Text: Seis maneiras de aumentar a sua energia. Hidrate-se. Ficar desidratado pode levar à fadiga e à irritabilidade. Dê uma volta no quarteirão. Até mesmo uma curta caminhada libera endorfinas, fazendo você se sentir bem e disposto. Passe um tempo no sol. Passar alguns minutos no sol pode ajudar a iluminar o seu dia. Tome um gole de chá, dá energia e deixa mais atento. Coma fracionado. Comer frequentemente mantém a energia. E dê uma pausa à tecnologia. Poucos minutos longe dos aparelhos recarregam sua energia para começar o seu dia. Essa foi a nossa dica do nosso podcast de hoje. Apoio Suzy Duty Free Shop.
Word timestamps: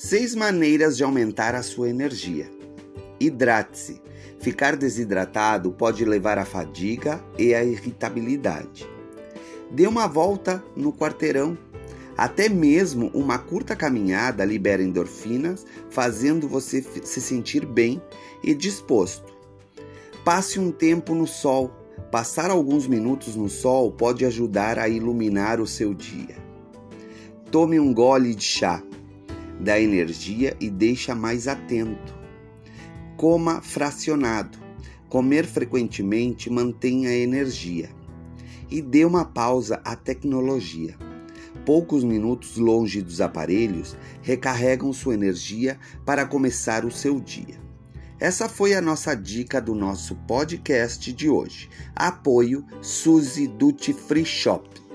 Seis 0.00 0.32
maneiras 0.32 0.96
de 0.96 1.02
aumentar 1.02 1.56
a 1.56 1.62
sua 1.64 1.90
energia. 1.90 2.48
Hidrate-se. 3.18 4.00
Ficar 4.38 4.76
desidratado 4.76 5.72
pode 5.72 6.04
levar 6.04 6.38
à 6.38 6.44
fadiga 6.44 7.20
e 7.36 7.52
à 7.52 7.64
irritabilidade. 7.64 8.88
Dê 9.72 9.88
uma 9.88 10.06
volta 10.06 10.62
no 10.76 10.92
quarteirão. 10.92 11.58
Até 12.16 12.48
mesmo 12.48 13.10
uma 13.12 13.38
curta 13.38 13.74
caminhada 13.74 14.44
libera 14.44 14.84
endorfinas, 14.84 15.66
fazendo 15.90 16.46
você 16.46 16.80
se 16.80 17.20
sentir 17.20 17.66
bem 17.66 18.00
e 18.44 18.54
disposto. 18.54 19.34
Passe 20.24 20.60
um 20.60 20.70
tempo 20.70 21.12
no 21.12 21.26
sol. 21.26 21.72
Passar 22.12 22.52
alguns 22.52 22.86
minutos 22.86 23.34
no 23.34 23.48
sol 23.48 23.90
pode 23.90 24.24
ajudar 24.24 24.78
a 24.78 24.88
iluminar 24.88 25.60
o 25.60 25.66
seu 25.66 25.92
dia. 25.92 26.36
Tome 27.50 27.80
um 27.80 27.92
gole 27.92 28.32
de 28.32 28.44
chá, 28.44 28.80
dá 29.60 29.78
energia 29.78 30.56
e 30.60 30.70
deixa 30.70 31.14
mais 31.14 31.48
atento. 31.48 32.16
Coma 33.16 33.60
fracionado. 33.60 34.58
Comer 35.08 35.46
frequentemente 35.46 36.50
mantém 36.50 37.06
a 37.06 37.14
energia. 37.14 37.90
E 38.70 38.82
dê 38.82 39.04
uma 39.04 39.24
pausa 39.24 39.80
à 39.84 39.96
tecnologia. 39.96 40.94
Poucos 41.64 42.04
minutos 42.04 42.56
longe 42.56 43.02
dos 43.02 43.20
aparelhos 43.20 43.96
recarregam 44.22 44.92
sua 44.92 45.14
energia 45.14 45.78
para 46.04 46.26
começar 46.26 46.84
o 46.84 46.90
seu 46.90 47.18
dia. 47.18 47.58
Essa 48.20 48.48
foi 48.48 48.74
a 48.74 48.82
nossa 48.82 49.14
dica 49.14 49.60
do 49.60 49.74
nosso 49.74 50.14
podcast 50.26 51.12
de 51.12 51.28
hoje. 51.28 51.70
Apoio 51.94 52.64
Suzy 52.82 53.46
Duty 53.46 53.92
Free 53.92 54.24
Shop. 54.24 54.87